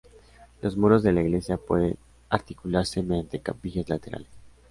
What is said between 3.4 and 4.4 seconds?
capillas laterales.